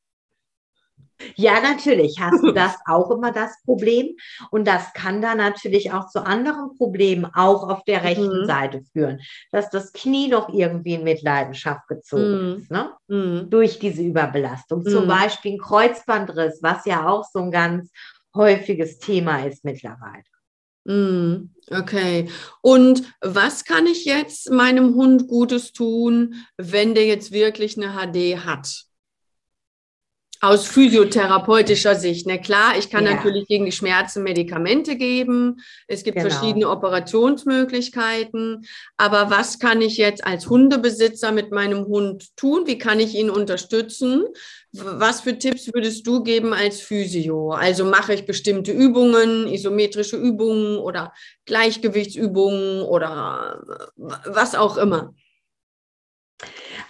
Ja, 1.37 1.61
natürlich 1.61 2.19
hast 2.21 2.43
du 2.43 2.53
das 2.53 2.75
auch 2.87 3.11
immer 3.11 3.33
das 3.33 3.53
Problem. 3.65 4.17
Und 4.51 4.67
das 4.67 4.93
kann 4.95 5.23
dann 5.23 5.39
natürlich 5.39 5.93
auch 5.93 6.09
zu 6.09 6.25
anderen 6.25 6.77
Problemen 6.77 7.25
auch 7.27 7.69
auf 7.69 7.85
der 7.85 8.03
rechten 8.05 8.43
Mhm. 8.43 8.45
Seite 8.45 8.83
führen, 8.93 9.21
dass 9.53 9.71
das 9.71 9.93
Knie 9.93 10.29
noch 10.29 10.49
irgendwie 10.53 10.95
in 10.95 11.05
Mitleidenschaft 11.05 11.87
gezogen 11.89 12.53
Mhm. 12.53 12.57
ist, 12.59 12.71
ne? 12.71 12.91
Mhm. 13.09 13.51
durch 13.51 13.79
diese 13.79 14.03
Überbelastung. 14.03 14.85
Zum 14.85 15.05
Mhm. 15.05 15.09
Beispiel 15.09 15.53
ein 15.53 15.59
Kreuzbandriss, 15.59 16.59
was 16.63 16.85
ja 16.85 17.07
auch 17.09 17.25
so 17.25 17.41
ein 17.41 17.51
ganz 17.51 17.91
häufiges 18.35 18.99
Thema 18.99 19.45
ist 19.47 19.65
mittlerweile. 19.65 20.25
Mm, 20.87 21.51
Okay. 21.71 22.29
Und 22.61 23.03
was 23.23 23.65
kann 23.65 23.87
ich 23.87 24.05
jetzt 24.05 24.51
meinem 24.51 24.95
Hund 24.95 25.29
Gutes 25.29 25.73
tun, 25.73 26.35
wenn 26.59 26.95
der 26.95 27.07
jetzt 27.07 27.33
wirklich 27.33 27.77
eine 27.79 27.95
HD 27.95 28.37
hat? 28.39 28.85
Aus 30.45 30.67
physiotherapeutischer 30.67 31.95
Sicht. 31.95 32.27
Na 32.27 32.37
klar, 32.37 32.77
ich 32.77 32.91
kann 32.91 33.07
Ja. 33.07 33.15
natürlich 33.15 33.47
gegen 33.47 33.65
die 33.65 33.73
Schmerzen 33.73 34.23
Medikamente 34.23 34.97
geben. 34.97 35.57
Es 35.89 36.05
gibt 36.05 36.19
Genau. 36.19 36.29
verschiedene 36.29 36.69
Operationsmöglichkeiten. 36.69 38.67
Aber 38.99 39.31
was 39.31 39.59
kann 39.59 39.81
ich 39.81 39.97
jetzt 39.97 40.23
als 40.23 40.51
Hundebesitzer 40.51 41.33
mit 41.33 41.51
meinem 41.51 41.87
Hund 41.87 42.37
tun? 42.37 42.67
Wie 42.67 42.77
kann 42.77 43.01
ich 43.01 43.15
ihn 43.15 43.31
unterstützen? 43.31 44.27
Was 44.73 45.23
für 45.23 45.39
Tipps 45.39 45.73
würdest 45.73 46.07
du 46.07 46.23
geben 46.23 46.53
als 46.53 46.79
Physio? 46.83 47.53
Also 47.53 47.87
mache 47.87 48.13
ich 48.13 48.27
bestimmte 48.27 48.71
Übungen, 48.71 49.47
isometrische 49.49 50.19
Übungen 50.19 50.77
oder 50.77 51.15
Gleichgewichtsübungen 51.47 52.83
oder 52.83 53.63
was 53.97 54.55
auch 54.55 54.77
immer? 54.77 55.15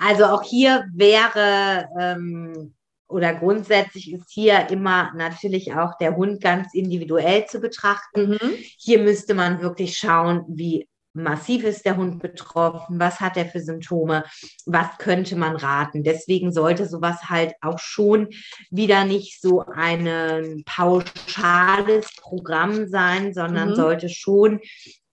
Also 0.00 0.24
auch 0.24 0.42
hier 0.42 0.86
wäre 0.92 1.88
ähm, 2.00 2.74
oder 3.14 3.32
grundsätzlich 3.32 4.12
ist 4.12 4.28
hier 4.28 4.70
immer 4.70 5.12
natürlich 5.14 5.72
auch 5.72 5.96
der 5.98 6.16
Hund 6.16 6.42
ganz 6.42 6.74
individuell 6.74 7.46
zu 7.46 7.60
betrachten. 7.60 8.30
Mhm. 8.30 8.54
Hier 8.76 8.98
müsste 8.98 9.34
man 9.34 9.62
wirklich 9.62 9.96
schauen, 9.96 10.44
wie 10.48 10.88
massiv 11.12 11.62
ist 11.62 11.86
der 11.86 11.96
Hund 11.96 12.20
betroffen, 12.20 12.98
was 12.98 13.20
hat 13.20 13.36
er 13.36 13.46
für 13.46 13.60
Symptome, 13.60 14.24
was 14.66 14.98
könnte 14.98 15.36
man 15.36 15.54
raten. 15.54 16.02
Deswegen 16.02 16.52
sollte 16.52 16.88
sowas 16.88 17.28
halt 17.28 17.54
auch 17.60 17.78
schon 17.78 18.30
wieder 18.70 19.04
nicht 19.04 19.40
so 19.40 19.64
ein 19.64 20.64
pauschales 20.66 22.08
Programm 22.20 22.88
sein, 22.88 23.32
sondern 23.32 23.70
Mhm. 23.70 23.74
sollte 23.76 24.08
schon 24.08 24.58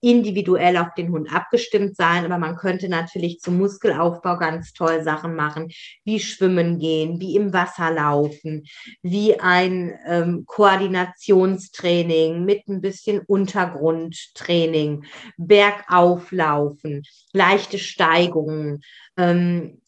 individuell 0.02 0.76
auf 0.76 0.92
den 0.96 1.12
Hund 1.12 1.32
abgestimmt 1.32 1.96
sein. 1.96 2.24
Aber 2.24 2.36
man 2.36 2.56
könnte 2.56 2.88
natürlich 2.88 3.40
zum 3.40 3.56
Muskelaufbau 3.56 4.36
ganz 4.36 4.72
toll 4.72 5.02
Sachen 5.02 5.36
machen, 5.36 5.70
wie 6.04 6.18
Schwimmen 6.18 6.78
gehen, 6.78 7.20
wie 7.20 7.36
im 7.36 7.52
Wasser 7.52 7.92
laufen, 7.92 8.64
wie 9.02 9.38
ein 9.38 9.96
ähm, 10.06 10.44
Koordinationstraining 10.44 12.44
mit 12.44 12.66
ein 12.68 12.80
bisschen 12.80 13.20
Untergrundtraining, 13.26 15.04
Bergauflaufen, 15.38 17.02
leichte 17.32 17.78
Steigungen, 17.78 18.82
ähm, 19.16 19.78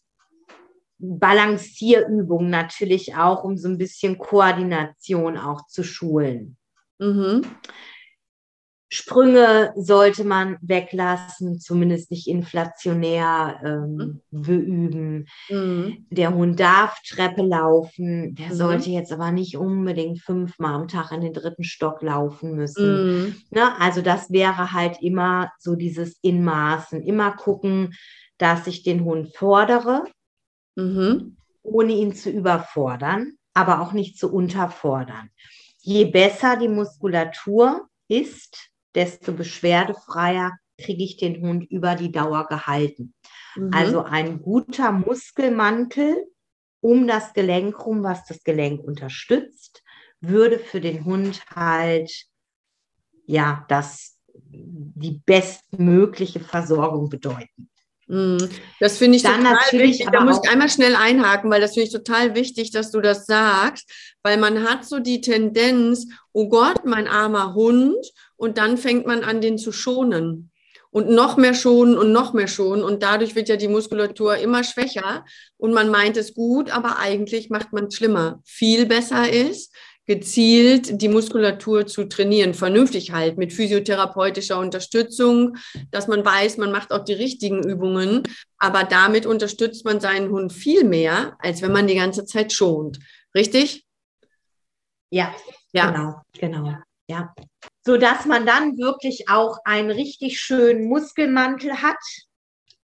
Balancierübungen 0.97 2.49
natürlich 2.49 3.15
auch, 3.15 3.43
um 3.43 3.57
so 3.57 3.67
ein 3.67 3.77
bisschen 3.77 4.17
Koordination 4.17 5.37
auch 5.37 5.67
zu 5.67 5.83
schulen. 5.83 6.55
Mhm. 6.99 7.41
Sprünge 8.89 9.73
sollte 9.75 10.23
man 10.23 10.57
weglassen, 10.61 11.59
zumindest 11.59 12.11
nicht 12.11 12.27
inflationär 12.27 13.59
ähm, 13.65 14.21
beüben. 14.31 15.25
Mhm. 15.49 16.05
Der 16.11 16.33
Hund 16.33 16.59
darf 16.59 16.99
Treppe 17.07 17.41
laufen, 17.41 18.35
der 18.35 18.49
Mhm. 18.49 18.53
sollte 18.53 18.89
jetzt 18.91 19.11
aber 19.11 19.31
nicht 19.31 19.57
unbedingt 19.57 20.21
fünfmal 20.21 20.75
am 20.75 20.87
Tag 20.87 21.11
in 21.11 21.21
den 21.21 21.33
dritten 21.33 21.63
Stock 21.63 22.01
laufen 22.03 22.55
müssen. 22.55 23.01
Mhm. 23.25 23.35
Ne? 23.49 23.79
Also 23.79 24.01
das 24.01 24.29
wäre 24.31 24.71
halt 24.71 25.01
immer 25.01 25.51
so 25.57 25.75
dieses 25.75 26.19
Inmaßen, 26.21 27.01
immer 27.01 27.35
gucken, 27.35 27.95
dass 28.37 28.67
ich 28.67 28.83
den 28.83 29.03
Hund 29.03 29.35
fordere, 29.35 30.03
Mhm. 30.75 31.37
ohne 31.63 31.93
ihn 31.93 32.13
zu 32.13 32.29
überfordern, 32.29 33.33
aber 33.53 33.81
auch 33.81 33.93
nicht 33.93 34.19
zu 34.19 34.31
unterfordern. 34.31 35.29
Je 35.79 36.05
besser 36.05 36.57
die 36.57 36.67
Muskulatur 36.67 37.87
ist, 38.07 38.69
desto 38.95 39.33
beschwerdefreier 39.33 40.51
kriege 40.77 41.03
ich 41.03 41.17
den 41.17 41.41
Hund 41.41 41.69
über 41.69 41.95
die 41.95 42.11
Dauer 42.11 42.47
gehalten. 42.47 43.13
Mhm. 43.55 43.71
Also 43.73 44.03
ein 44.03 44.41
guter 44.41 44.91
Muskelmantel 44.91 46.25
um 46.81 47.07
das 47.07 47.33
Gelenk 47.33 47.85
rum, 47.85 48.03
was 48.03 48.25
das 48.25 48.43
Gelenk 48.43 48.83
unterstützt, 48.83 49.83
würde 50.19 50.59
für 50.59 50.81
den 50.81 51.03
Hund 51.05 51.43
halt 51.55 52.11
ja 53.25 53.65
das 53.69 54.19
die 54.33 55.21
bestmögliche 55.25 56.39
Versorgung 56.39 57.09
bedeuten. 57.09 57.69
Mhm. 58.07 58.49
Das 58.79 58.97
finde 58.97 59.17
ich 59.17 59.23
Dann 59.23 59.37
total 59.37 59.53
natürlich 59.53 59.99
wichtig. 59.99 60.09
Da 60.11 60.23
muss 60.23 60.39
ich 60.43 60.49
einmal 60.49 60.69
schnell 60.69 60.95
einhaken, 60.95 61.49
weil 61.49 61.61
das 61.61 61.73
finde 61.73 61.87
ich 61.87 61.93
total 61.93 62.35
wichtig, 62.35 62.71
dass 62.71 62.91
du 62.91 63.01
das 63.01 63.25
sagst, 63.25 63.89
weil 64.23 64.37
man 64.37 64.63
hat 64.63 64.85
so 64.85 64.99
die 64.99 65.21
Tendenz, 65.21 66.07
oh 66.31 66.49
Gott, 66.49 66.85
mein 66.85 67.07
armer 67.07 67.55
Hund, 67.55 68.05
und 68.37 68.57
dann 68.57 68.77
fängt 68.77 69.07
man 69.07 69.23
an, 69.23 69.41
den 69.41 69.57
zu 69.57 69.71
schonen. 69.71 70.51
Und 70.91 71.09
noch 71.09 71.35
mehr 71.35 71.53
schonen 71.53 71.97
und 71.97 72.13
noch 72.13 72.31
mehr 72.31 72.47
schonen. 72.47 72.81
Und 72.81 73.03
dadurch 73.03 73.35
wird 73.35 73.49
ja 73.49 73.57
die 73.57 73.67
Muskulatur 73.67 74.37
immer 74.37 74.63
schwächer. 74.63 75.25
Und 75.57 75.73
man 75.73 75.89
meint 75.89 76.15
es 76.15 76.33
gut, 76.33 76.69
aber 76.71 76.99
eigentlich 76.99 77.49
macht 77.49 77.73
man 77.73 77.87
es 77.87 77.95
schlimmer. 77.95 78.39
Viel 78.45 78.85
besser 78.85 79.29
ist, 79.29 79.73
gezielt 80.05 81.01
die 81.01 81.09
Muskulatur 81.09 81.87
zu 81.87 82.05
trainieren, 82.05 82.53
vernünftig 82.53 83.11
halt 83.11 83.37
mit 83.37 83.53
physiotherapeutischer 83.53 84.59
Unterstützung, 84.59 85.57
dass 85.91 86.07
man 86.07 86.23
weiß, 86.23 86.57
man 86.57 86.71
macht 86.71 86.91
auch 86.91 87.03
die 87.03 87.13
richtigen 87.13 87.63
Übungen, 87.67 88.23
aber 88.59 88.83
damit 88.83 89.25
unterstützt 89.25 89.83
man 89.85 89.99
seinen 89.99 90.29
Hund 90.29 90.53
viel 90.53 90.83
mehr, 90.83 91.35
als 91.39 91.61
wenn 91.61 91.71
man 91.71 91.87
die 91.87 91.95
ganze 91.95 92.25
Zeit 92.25 92.53
schont. 92.53 92.99
Richtig? 93.33 93.85
Ja, 95.09 95.33
Ja. 95.73 95.91
genau, 95.91 96.21
genau. 96.33 96.77
Ja. 97.07 97.33
So 97.85 97.97
dass 97.97 98.25
man 98.25 98.45
dann 98.45 98.77
wirklich 98.77 99.29
auch 99.29 99.59
einen 99.63 99.91
richtig 99.91 100.39
schönen 100.39 100.87
Muskelmantel 100.87 101.81
hat, 101.81 101.97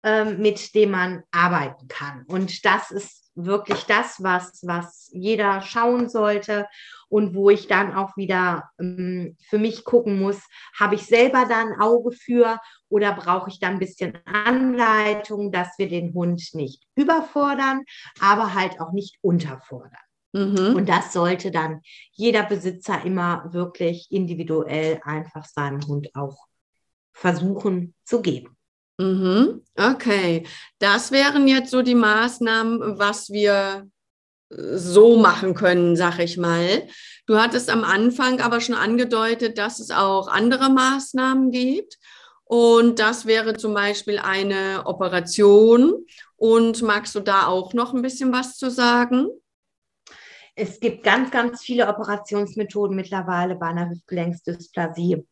ähm, 0.03 0.41
mit 0.41 0.75
dem 0.75 0.91
man 0.91 1.23
arbeiten 1.31 1.89
kann. 1.89 2.25
Und 2.27 2.65
das 2.65 2.91
ist 2.91 3.31
wirklich 3.35 3.85
das, 3.85 4.23
was, 4.23 4.61
was 4.63 5.11
jeder 5.13 5.63
schauen 5.63 6.09
sollte 6.09 6.67
und 7.11 7.35
wo 7.35 7.51
ich 7.51 7.67
dann 7.67 7.93
auch 7.93 8.17
wieder 8.17 8.71
ähm, 8.79 9.37
für 9.49 9.59
mich 9.59 9.85
gucken 9.85 10.19
muss, 10.19 10.41
habe 10.79 10.95
ich 10.95 11.05
selber 11.05 11.45
da 11.47 11.61
ein 11.61 11.81
Auge 11.81 12.13
für 12.13 12.59
oder 12.89 13.13
brauche 13.13 13.51
ich 13.51 13.59
da 13.61 13.69
ein 13.69 13.79
bisschen 13.79 14.17
Anleitung, 14.25 15.53
dass 15.53 15.77
wir 15.77 15.89
den 15.89 16.15
Hund 16.15 16.43
nicht 16.55 16.83
überfordern, 16.95 17.83
aber 18.21 18.55
halt 18.55 18.81
auch 18.81 18.93
nicht 18.93 19.19
unterfordern. 19.21 19.93
Mhm. 20.33 20.77
Und 20.77 20.89
das 20.89 21.13
sollte 21.13 21.51
dann 21.51 21.81
jeder 22.13 22.45
Besitzer 22.45 23.05
immer 23.05 23.53
wirklich 23.53 24.07
individuell 24.11 25.01
einfach 25.05 25.45
seinem 25.45 25.81
Hund 25.87 26.15
auch 26.15 26.47
versuchen 27.13 27.95
zu 28.05 28.23
geben. 28.23 28.57
Mhm. 28.99 29.63
Okay, 29.77 30.47
das 30.79 31.11
wären 31.11 31.49
jetzt 31.49 31.71
so 31.71 31.83
die 31.83 31.95
Maßnahmen, 31.97 32.99
was 32.99 33.31
wir 33.31 33.89
so 34.51 35.17
machen 35.17 35.55
können, 35.55 35.97
sag 35.97 36.19
ich 36.19 36.37
mal. 36.37 36.87
Du 37.27 37.39
hattest 37.39 37.71
am 37.71 37.85
Anfang 37.85 38.41
aber 38.41 38.61
schon 38.61 38.75
angedeutet, 38.75 39.59
dass 39.59 39.79
es 39.79 39.91
auch 39.91 40.29
andere 40.29 40.71
Maßnahmen 40.71 41.51
gibt. 41.51 41.99
Und 42.45 42.99
das 42.99 43.27
wäre 43.27 43.55
zum 43.55 43.75
Beispiel 43.75 44.19
eine 44.19 44.83
Operation. 44.85 46.05
Und 46.37 46.83
magst 46.83 47.15
du 47.15 47.21
da 47.21 47.47
auch 47.47 47.75
noch 47.75 47.95
ein 47.95 48.03
bisschen 48.03 48.33
was 48.33 48.57
zu 48.57 48.71
sagen? 48.71 49.29
Es 50.57 50.81
gibt 50.81 51.05
ganz, 51.05 51.31
ganz 51.31 51.63
viele 51.63 51.87
Operationsmethoden 51.89 52.97
mittlerweile 52.97 53.55
bei 53.55 53.67
einer 53.67 53.89
Hüftgelenksdysplasie. 53.89 55.25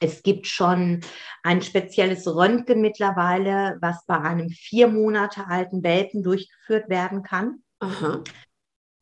Es 0.00 0.22
gibt 0.22 0.46
schon 0.46 1.00
ein 1.42 1.62
spezielles 1.62 2.26
Röntgen 2.26 2.80
mittlerweile, 2.80 3.78
was 3.80 4.04
bei 4.06 4.20
einem 4.20 4.50
vier 4.50 4.88
Monate 4.88 5.46
alten 5.46 5.82
Welpen 5.84 6.22
durchgeführt 6.22 6.88
werden 6.88 7.22
kann. 7.22 7.62
Aha. 7.78 8.22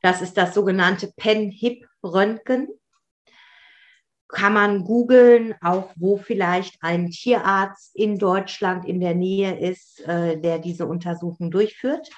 Das 0.02 0.20
ist 0.20 0.36
das 0.36 0.54
sogenannte 0.54 1.12
Pen-Hip-Röntgen. 1.16 2.68
Kann 4.28 4.52
man 4.52 4.84
googeln, 4.84 5.54
auch 5.60 5.92
wo 5.96 6.16
vielleicht 6.16 6.76
ein 6.80 7.10
Tierarzt 7.10 7.94
in 7.94 8.18
Deutschland 8.18 8.84
in 8.84 9.00
der 9.00 9.14
Nähe 9.14 9.58
ist, 9.58 10.00
äh, 10.00 10.38
der 10.38 10.58
diese 10.58 10.86
Untersuchung 10.86 11.50
durchführt. 11.50 12.08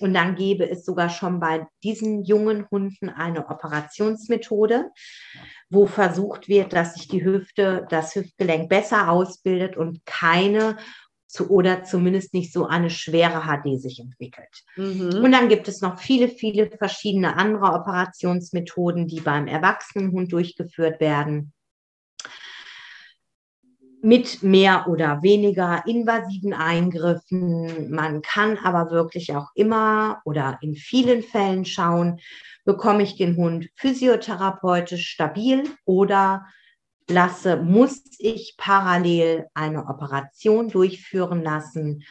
Und 0.00 0.14
dann 0.14 0.34
gäbe 0.34 0.68
es 0.68 0.84
sogar 0.84 1.10
schon 1.10 1.40
bei 1.40 1.66
diesen 1.82 2.24
jungen 2.24 2.66
Hunden 2.70 3.10
eine 3.10 3.48
Operationsmethode, 3.48 4.90
wo 5.68 5.86
versucht 5.86 6.48
wird, 6.48 6.72
dass 6.72 6.94
sich 6.94 7.06
die 7.06 7.22
Hüfte, 7.22 7.86
das 7.90 8.14
Hüftgelenk 8.14 8.70
besser 8.70 9.10
ausbildet 9.10 9.76
und 9.76 10.04
keine 10.06 10.78
zu, 11.30 11.48
oder 11.48 11.84
zumindest 11.84 12.34
nicht 12.34 12.52
so 12.52 12.66
eine 12.66 12.90
schwere 12.90 13.42
HD 13.42 13.80
sich 13.80 14.00
entwickelt. 14.00 14.64
Mhm. 14.76 15.22
Und 15.24 15.32
dann 15.32 15.48
gibt 15.48 15.68
es 15.68 15.80
noch 15.80 15.98
viele, 15.98 16.28
viele 16.28 16.70
verschiedene 16.70 17.36
andere 17.36 17.72
Operationsmethoden, 17.72 19.06
die 19.06 19.20
beim 19.20 19.46
Erwachsenenhund 19.46 20.32
durchgeführt 20.32 21.00
werden 21.00 21.52
mit 24.02 24.42
mehr 24.42 24.88
oder 24.88 25.22
weniger 25.22 25.82
invasiven 25.86 26.54
Eingriffen. 26.54 27.90
Man 27.90 28.22
kann 28.22 28.58
aber 28.58 28.90
wirklich 28.90 29.34
auch 29.34 29.50
immer 29.54 30.22
oder 30.24 30.58
in 30.62 30.74
vielen 30.74 31.22
Fällen 31.22 31.64
schauen, 31.64 32.18
bekomme 32.64 33.02
ich 33.02 33.16
den 33.16 33.36
Hund 33.36 33.68
physiotherapeutisch 33.76 35.08
stabil 35.08 35.64
oder 35.84 36.46
lasse, 37.10 37.56
muss 37.56 38.02
ich 38.18 38.54
parallel 38.56 39.46
eine 39.54 39.86
Operation 39.86 40.68
durchführen 40.68 41.42
lassen 41.42 42.04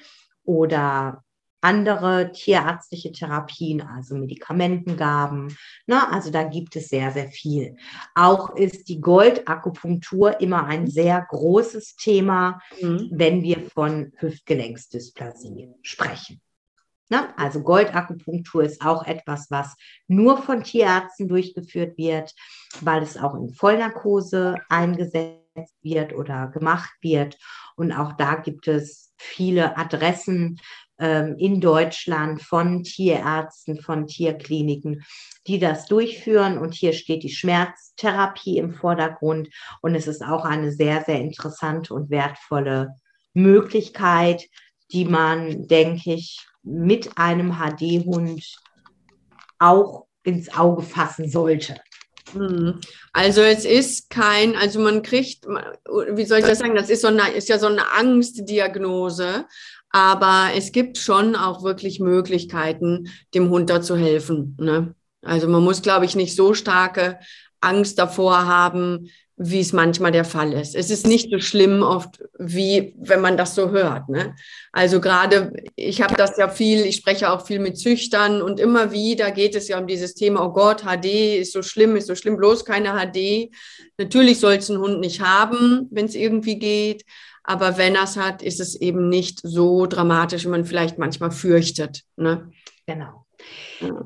oder 0.43 1.23
andere 1.61 2.31
tierärztliche 2.31 3.11
Therapien, 3.11 3.81
also 3.81 4.15
Medikamentengaben. 4.15 5.55
Ne? 5.87 6.11
Also 6.11 6.31
da 6.31 6.43
gibt 6.43 6.75
es 6.75 6.87
sehr, 6.87 7.11
sehr 7.11 7.27
viel. 7.27 7.75
Auch 8.15 8.55
ist 8.55 8.87
die 8.87 9.01
Goldakupunktur 9.01 10.39
immer 10.39 10.65
ein 10.65 10.87
sehr 10.87 11.25
großes 11.29 11.95
Thema, 11.95 12.59
mhm. 12.81 13.09
wenn 13.11 13.43
wir 13.43 13.69
von 13.69 14.13
Hüftgelenksdysplasie 14.17 15.73
sprechen. 15.81 16.41
Ne? 17.09 17.33
Also 17.37 17.61
Goldakupunktur 17.61 18.63
ist 18.63 18.85
auch 18.85 19.05
etwas, 19.05 19.49
was 19.49 19.75
nur 20.07 20.37
von 20.37 20.63
Tierärzten 20.63 21.27
durchgeführt 21.27 21.97
wird, 21.97 22.33
weil 22.81 23.01
es 23.01 23.17
auch 23.17 23.35
in 23.35 23.49
Vollnarkose 23.49 24.55
eingesetzt 24.69 25.75
wird 25.81 26.13
oder 26.13 26.47
gemacht 26.47 26.93
wird. 27.01 27.37
Und 27.75 27.91
auch 27.91 28.13
da 28.13 28.35
gibt 28.35 28.67
es 28.67 29.11
viele 29.17 29.75
Adressen 29.75 30.59
ähm, 30.99 31.35
in 31.39 31.61
Deutschland 31.61 32.43
von 32.43 32.83
Tierärzten, 32.83 33.81
von 33.81 34.05
Tierkliniken, 34.05 35.03
die 35.47 35.57
das 35.57 35.87
durchführen. 35.87 36.59
Und 36.59 36.75
hier 36.75 36.93
steht 36.93 37.23
die 37.23 37.33
Schmerztherapie 37.33 38.57
im 38.57 38.73
Vordergrund. 38.73 39.49
Und 39.81 39.95
es 39.95 40.07
ist 40.07 40.23
auch 40.23 40.45
eine 40.45 40.71
sehr, 40.71 41.03
sehr 41.05 41.19
interessante 41.19 41.93
und 41.93 42.11
wertvolle 42.11 42.95
Möglichkeit, 43.33 44.45
die 44.91 45.05
man, 45.05 45.67
denke 45.67 46.13
ich, 46.13 46.45
mit 46.69 47.17
einem 47.17 47.53
HD-Hund 47.57 48.43
auch 49.57 50.05
ins 50.23 50.53
Auge 50.55 50.83
fassen 50.83 51.29
sollte. 51.29 51.75
Hm. 52.33 52.79
Also 53.11 53.41
es 53.41 53.65
ist 53.65 54.09
kein, 54.09 54.55
also 54.55 54.79
man 54.79 55.01
kriegt, 55.01 55.45
wie 55.47 56.25
soll 56.25 56.39
ich 56.39 56.45
das 56.45 56.59
sagen, 56.59 56.75
das 56.75 56.89
ist, 56.89 57.01
so 57.01 57.07
eine, 57.07 57.29
ist 57.31 57.49
ja 57.49 57.57
so 57.57 57.67
eine 57.67 57.91
Angstdiagnose, 57.91 59.45
aber 59.89 60.49
es 60.55 60.71
gibt 60.71 60.97
schon 60.99 61.35
auch 61.35 61.63
wirklich 61.63 61.99
Möglichkeiten, 61.99 63.09
dem 63.33 63.49
Hund 63.49 63.69
da 63.69 63.81
zu 63.81 63.97
helfen. 63.97 64.55
Ne? 64.59 64.93
Also 65.23 65.47
man 65.47 65.63
muss, 65.63 65.81
glaube 65.81 66.05
ich, 66.05 66.15
nicht 66.15 66.35
so 66.35 66.53
starke 66.53 67.19
Angst 67.61 67.97
davor 67.97 68.45
haben, 68.45 69.09
wie 69.41 69.61
es 69.61 69.71
manchmal 69.71 70.11
der 70.11 70.25
Fall 70.25 70.51
ist. 70.51 70.75
Es 70.75 70.89
ist 70.89 71.07
nicht 71.07 71.31
so 71.31 71.39
schlimm 71.39 71.81
oft, 71.81 72.21
wie 72.37 72.93
wenn 72.97 73.21
man 73.21 73.37
das 73.37 73.55
so 73.55 73.69
hört. 73.69 74.09
Ne? 74.09 74.35
Also 74.73 74.99
gerade, 74.99 75.53
ich 75.77 76.01
habe 76.01 76.15
das 76.15 76.35
ja 76.35 76.49
viel, 76.49 76.81
ich 76.81 76.97
spreche 76.97 77.31
auch 77.31 77.47
viel 77.47 77.59
mit 77.59 77.77
Züchtern 77.77 78.41
und 78.41 78.59
immer 78.59 78.91
wieder 78.91 79.31
geht 79.31 79.55
es 79.55 79.69
ja 79.69 79.79
um 79.79 79.87
dieses 79.87 80.13
Thema, 80.13 80.45
oh 80.45 80.51
Gott, 80.51 80.83
HD 80.83 81.39
ist 81.39 81.53
so 81.53 81.61
schlimm, 81.61 81.95
ist 81.95 82.07
so 82.07 82.15
schlimm, 82.15 82.35
bloß 82.35 82.65
keine 82.65 82.89
HD. 82.89 83.49
Natürlich 83.97 84.41
soll 84.41 84.55
es 84.55 84.69
ein 84.69 84.77
Hund 84.77 84.99
nicht 84.99 85.21
haben, 85.21 85.87
wenn 85.89 86.05
es 86.05 86.15
irgendwie 86.15 86.59
geht. 86.59 87.05
Aber 87.45 87.77
wenn 87.77 87.95
er 87.95 88.03
es 88.03 88.17
hat, 88.17 88.41
ist 88.41 88.59
es 88.59 88.75
eben 88.75 89.07
nicht 89.07 89.39
so 89.41 89.85
dramatisch, 89.85 90.43
wie 90.43 90.49
man 90.49 90.65
vielleicht 90.65 90.97
manchmal 90.97 91.31
fürchtet. 91.31 92.03
Ne? 92.17 92.51
Genau. 92.85 93.25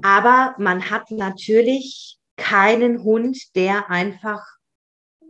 Aber 0.04 0.54
man 0.60 0.92
hat 0.92 1.10
natürlich 1.10 2.20
keinen 2.38 3.04
Hund, 3.04 3.38
der 3.56 3.90
einfach 3.90 4.44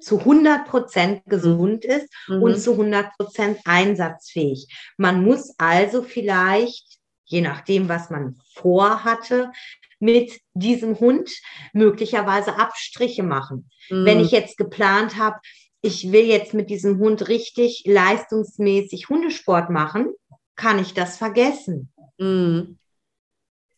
zu 0.04 0.20
100 0.20 0.68
Prozent 0.68 1.22
gesund 1.26 1.86
ist 1.86 2.08
mhm. 2.28 2.44
und 2.44 2.60
zu 2.60 2.72
100 2.72 3.18
Prozent 3.18 3.60
einsatzfähig. 3.66 4.68
Man 4.98 5.24
muss 5.24 5.54
also 5.58 6.02
vielleicht, 6.02 7.00
je 7.26 7.42
nachdem, 7.42 7.90
was 7.90 8.10
man 8.10 8.38
vorhatte, 8.54 9.52
mit 10.00 10.42
diesem 10.54 11.00
Hund 11.00 11.32
möglicherweise 11.72 12.60
Abstriche 12.60 13.24
machen. 13.24 13.70
Mhm. 13.90 14.06
Wenn 14.06 14.20
ich 14.20 14.32
jetzt 14.32 14.58
geplant 14.58 15.18
habe, 15.18 15.40
ich 15.82 16.12
will 16.12 16.26
jetzt 16.26 16.54
mit 16.54 16.70
diesem 16.70 17.00
Hund 17.00 17.28
richtig 17.28 17.84
leistungsmäßig 17.86 19.10
Hundesport 19.10 19.70
machen, 19.70 20.14
kann 20.56 20.80
ich 20.80 20.94
das 20.94 21.18
vergessen. 21.18 21.92
Mhm. 22.18 22.78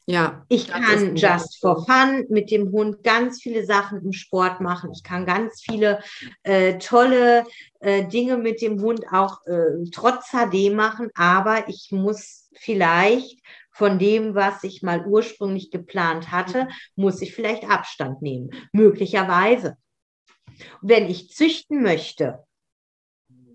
Ja. 0.07 0.45
Ich 0.49 0.67
kann 0.67 1.15
just 1.15 1.59
for 1.59 1.83
fun 1.83 2.25
mit 2.29 2.51
dem 2.51 2.71
Hund 2.71 3.03
ganz 3.03 3.41
viele 3.41 3.65
Sachen 3.65 4.03
im 4.03 4.13
Sport 4.13 4.61
machen. 4.61 4.91
Ich 4.93 5.03
kann 5.03 5.25
ganz 5.25 5.63
viele 5.67 5.99
äh, 6.43 6.77
tolle 6.77 7.45
äh, 7.79 8.05
Dinge 8.07 8.37
mit 8.37 8.61
dem 8.61 8.79
Hund 8.81 9.05
auch 9.11 9.45
äh, 9.47 9.83
trotz 9.91 10.29
HD 10.29 10.71
machen, 10.71 11.09
aber 11.15 11.67
ich 11.69 11.87
muss 11.91 12.49
vielleicht 12.53 13.39
von 13.71 13.97
dem, 13.97 14.35
was 14.35 14.63
ich 14.63 14.83
mal 14.83 15.05
ursprünglich 15.05 15.71
geplant 15.71 16.31
hatte, 16.31 16.67
muss 16.95 17.21
ich 17.21 17.33
vielleicht 17.33 17.69
Abstand 17.69 18.21
nehmen. 18.21 18.51
Möglicherweise. 18.71 19.75
Wenn 20.81 21.09
ich 21.09 21.31
züchten 21.33 21.81
möchte, 21.81 22.45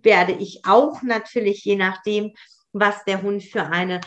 werde 0.03 0.33
ich 0.33 0.63
auch 0.67 1.03
natürlich, 1.03 1.65
je 1.65 1.77
nachdem, 1.77 2.35
was 2.73 3.05
der 3.05 3.23
Hund 3.23 3.43
für 3.43 3.67
eine 3.67 4.01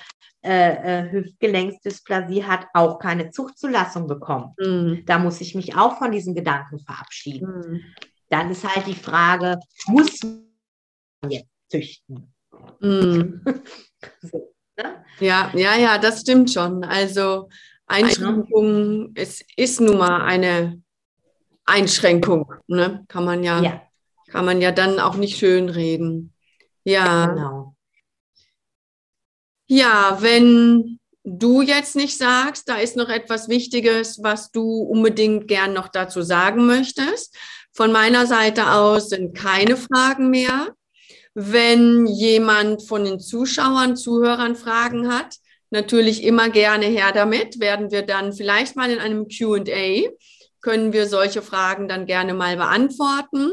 äh, 0.44 1.06
äh, 1.06 1.12
Hüftgelenksdysplasie 1.12 2.44
hat, 2.44 2.68
auch 2.74 3.00
keine 3.00 3.30
Zuchtzulassung 3.30 4.08
bekommen. 4.08 4.54
Mhm. 4.60 5.04
Da 5.06 5.18
muss 5.18 5.40
ich 5.40 5.56
mich 5.56 5.76
auch 5.78 5.98
von 5.98 6.12
diesen 6.12 6.36
Gedanken 6.36 6.80
verabschieden. 6.80 7.48
Mhm. 7.48 7.82
Dann 8.30 8.52
ist 8.52 8.68
halt 8.68 8.86
die 8.86 8.96
Frage, 8.96 9.58
muss 9.88 10.20
man 10.22 11.32
jetzt 11.32 11.50
züchten? 11.70 12.34
Mhm. 12.82 13.42
so, 14.22 14.54
ne? 14.78 15.06
Ja, 15.20 15.50
ja, 15.54 15.76
ja, 15.76 15.98
das 15.98 16.22
stimmt 16.22 16.52
schon. 16.52 16.84
Also 16.84 17.48
Einschränkungen, 17.86 19.14
es 19.16 19.46
ist 19.56 19.80
nun 19.80 19.98
mal 19.98 20.24
eine 20.24 20.82
Einschränkung, 21.66 22.54
ne? 22.68 23.06
Kann 23.08 23.24
man 23.24 23.44
ja, 23.44 23.62
ja, 23.62 23.82
kann 24.28 24.44
man 24.44 24.62
ja 24.62 24.72
dann 24.72 25.00
auch 25.00 25.16
nicht 25.16 25.38
schönreden. 25.38 26.34
Ja. 26.84 27.28
Genau. 27.28 27.76
Ja, 29.68 30.18
wenn 30.22 31.00
du 31.24 31.62
jetzt 31.62 31.96
nicht 31.96 32.18
sagst, 32.18 32.68
da 32.68 32.78
ist 32.78 32.98
noch 32.98 33.10
etwas 33.10 33.48
Wichtiges, 33.48 34.22
was 34.22 34.52
du 34.52 34.82
unbedingt 34.82 35.48
gern 35.48 35.74
noch 35.74 35.88
dazu 35.88 36.22
sagen 36.22 36.66
möchtest. 36.66 37.36
Von 37.72 37.92
meiner 37.92 38.28
Seite 38.28 38.72
aus 38.72 39.10
sind 39.10 39.36
keine 39.36 39.78
Fragen 39.78 40.30
mehr. 40.30 40.76
Wenn 41.34 42.06
jemand 42.06 42.84
von 42.84 43.06
den 43.06 43.20
Zuschauern, 43.20 43.96
Zuhörern 43.96 44.56
Fragen 44.56 45.12
hat, 45.12 45.38
natürlich 45.72 46.24
immer 46.24 46.50
gerne 46.50 46.86
her 46.86 47.12
damit. 47.14 47.60
Werden 47.60 47.90
wir 47.90 48.04
dann 48.04 48.34
vielleicht 48.34 48.76
mal 48.76 48.92
in 48.92 49.00
einem 49.00 49.28
QA, 49.28 50.10
können 50.62 50.94
wir 50.94 51.08
solche 51.08 51.42
Fragen 51.42 51.88
dann 51.88 52.06
gerne 52.06 52.34
mal 52.34 52.56
beantworten. 52.56 53.52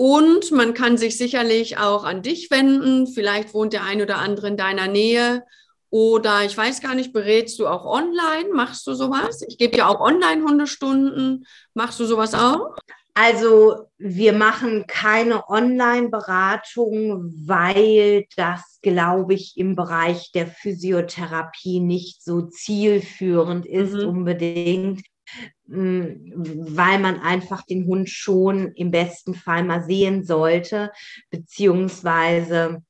Und 0.00 0.50
man 0.52 0.72
kann 0.72 0.96
sich 0.96 1.18
sicherlich 1.18 1.76
auch 1.76 2.04
an 2.04 2.22
dich 2.22 2.50
wenden. 2.50 3.06
Vielleicht 3.06 3.52
wohnt 3.52 3.74
der 3.74 3.84
ein 3.84 4.00
oder 4.00 4.16
andere 4.16 4.48
in 4.48 4.56
deiner 4.56 4.86
Nähe. 4.86 5.44
Oder 5.90 6.42
ich 6.42 6.56
weiß 6.56 6.80
gar 6.80 6.94
nicht, 6.94 7.12
berätst 7.12 7.58
du 7.58 7.66
auch 7.66 7.84
online? 7.84 8.48
Machst 8.54 8.86
du 8.86 8.94
sowas? 8.94 9.44
Ich 9.46 9.58
gebe 9.58 9.76
ja 9.76 9.88
auch 9.88 10.00
Online-Hundestunden. 10.00 11.46
Machst 11.74 12.00
du 12.00 12.06
sowas 12.06 12.32
auch? 12.32 12.76
Also 13.12 13.90
wir 13.98 14.32
machen 14.32 14.86
keine 14.86 15.46
Online-Beratung, 15.50 17.34
weil 17.46 18.24
das, 18.36 18.78
glaube 18.80 19.34
ich, 19.34 19.58
im 19.58 19.76
Bereich 19.76 20.32
der 20.32 20.46
Physiotherapie 20.46 21.80
nicht 21.80 22.24
so 22.24 22.40
zielführend 22.40 23.66
ist 23.66 23.92
mhm. 23.92 24.08
unbedingt, 24.08 25.02
weil 25.70 26.98
man 26.98 27.20
einfach 27.20 27.62
den 27.64 27.86
Hund 27.86 28.10
schon 28.10 28.72
im 28.74 28.90
besten 28.90 29.34
Fall 29.34 29.62
mal 29.62 29.84
sehen 29.84 30.24
sollte, 30.24 30.90
beziehungsweise 31.30 32.82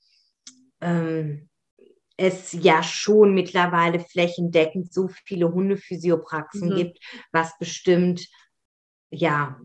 ähm, 0.81 1.49
es 2.17 2.53
ja 2.53 2.83
schon 2.83 3.35
mittlerweile 3.35 4.01
flächendeckend 4.01 4.93
so 4.93 5.09
viele 5.27 5.53
Hundephysiopraxen 5.53 6.71
mhm. 6.71 6.77
gibt, 6.77 6.99
was 7.33 7.57
bestimmt 7.59 8.27
ja 9.11 9.59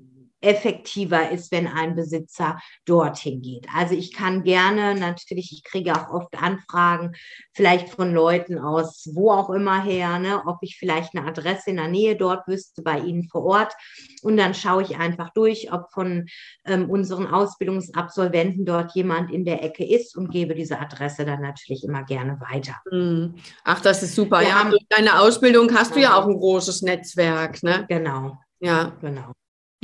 effektiver 0.46 1.32
ist, 1.32 1.52
wenn 1.52 1.68
ein 1.68 1.96
Besitzer 1.96 2.60
dorthin 2.86 3.42
geht. 3.42 3.68
Also 3.74 3.96
ich 3.96 4.14
kann 4.14 4.44
gerne, 4.44 4.96
natürlich, 4.96 5.52
ich 5.52 5.64
kriege 5.64 5.94
auch 5.94 6.10
oft 6.10 6.38
Anfragen, 6.42 7.14
vielleicht 7.54 7.90
von 7.90 8.14
Leuten 8.14 8.60
aus 8.60 9.10
wo 9.14 9.32
auch 9.32 9.50
immer 9.50 9.84
her, 9.84 10.20
ne, 10.20 10.44
ob 10.46 10.58
ich 10.62 10.78
vielleicht 10.78 11.16
eine 11.16 11.28
Adresse 11.28 11.72
in 11.72 11.78
der 11.78 11.88
Nähe 11.88 12.16
dort 12.16 12.48
wüsste, 12.48 12.82
bei 12.82 13.00
Ihnen 13.00 13.28
vor 13.30 13.44
Ort. 13.44 13.74
Und 14.22 14.38
dann 14.38 14.54
schaue 14.54 14.84
ich 14.84 14.98
einfach 14.98 15.32
durch, 15.32 15.72
ob 15.72 15.92
von 15.92 16.28
ähm, 16.66 16.90
unseren 16.90 17.28
Ausbildungsabsolventen 17.28 18.66
dort 18.66 18.94
jemand 18.96 19.32
in 19.32 19.46
der 19.46 19.64
Ecke 19.64 19.86
ist 19.86 20.16
und 20.16 20.30
gebe 20.32 20.56
diese 20.56 20.80
Adresse 20.80 21.26
dann 21.26 21.42
natürlich 21.42 21.84
immer 21.84 22.04
gerne 22.04 22.40
weiter. 22.40 22.76
Hm. 22.90 23.36
Ach, 23.64 23.82
das 23.82 24.04
ist 24.04 24.16
super. 24.16 24.42
Wir 24.42 24.50
ja, 24.50 24.64
durch 24.70 24.86
deine 24.90 25.20
Ausbildung 25.20 25.74
hast 25.74 25.96
du 25.96 26.00
ja 26.00 26.16
auch 26.16 26.28
ein 26.28 26.38
großes 26.40 26.82
Netzwerk, 26.82 27.64
ne? 27.64 27.86
Genau. 27.88 28.38
Ja, 28.60 28.94
genau. 29.02 29.32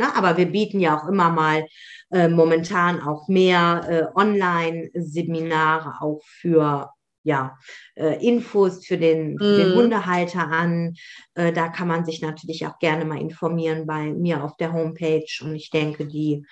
Na, 0.02 0.16
aber 0.16 0.36
wir 0.36 0.48
bieten 0.48 0.80
ja 0.80 0.98
auch 0.98 1.08
immer 1.08 1.30
mal 1.30 1.68
äh, 2.10 2.28
momentan 2.28 3.00
auch 3.02 3.28
mehr 3.28 3.86
äh, 3.88 4.20
Online-Seminare 4.20 6.02
auch 6.02 6.24
für 6.26 6.90
ja, 7.24 7.56
äh, 7.94 8.26
Infos 8.26 8.84
für 8.84 8.98
den, 8.98 9.38
für 9.38 9.58
den 9.58 9.76
mm. 9.76 9.76
Hundehalter 9.76 10.48
an. 10.48 10.96
Äh, 11.36 11.54
da 11.54 11.70
kann 11.70 11.88
man 11.88 12.04
sich 12.04 12.20
natürlich 12.20 12.66
auch 12.66 12.80
gerne 12.80 13.06
mal 13.06 13.22
informieren 13.22 13.86
bei 13.86 14.12
mir 14.12 14.44
auf 14.44 14.58
der 14.58 14.74
Homepage. 14.74 15.28
Und 15.42 15.54
ich 15.54 15.70
denke, 15.70 16.08
die 16.08 16.48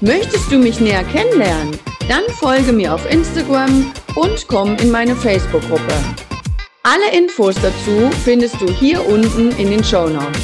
Möchtest 0.00 0.50
du 0.50 0.56
mich 0.56 0.80
näher 0.80 1.04
kennenlernen? 1.04 1.78
Dann 2.08 2.24
folge 2.38 2.72
mir 2.72 2.94
auf 2.94 3.06
Instagram 3.10 3.92
und 4.14 4.48
komm 4.48 4.76
in 4.76 4.90
meine 4.90 5.14
Facebook-Gruppe. 5.14 5.92
Alle 6.84 7.12
Infos 7.16 7.54
dazu 7.56 8.10
findest 8.24 8.58
du 8.60 8.66
hier 8.66 9.06
unten 9.06 9.50
in 9.58 9.70
den 9.70 9.84
Show 9.84 10.08
Notes. 10.08 10.40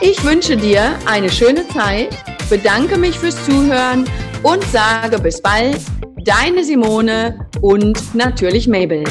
Ich 0.00 0.24
wünsche 0.24 0.56
dir 0.56 0.98
eine 1.06 1.30
schöne 1.30 1.68
Zeit, 1.68 2.16
bedanke 2.48 2.96
mich 2.96 3.18
fürs 3.18 3.44
Zuhören 3.44 4.06
und 4.44 4.62
sage 4.64 5.18
bis 5.18 5.40
bald, 5.40 5.80
deine 6.24 6.62
Simone 6.64 7.48
und 7.62 8.14
natürlich 8.14 8.68
Mabel. 8.68 9.04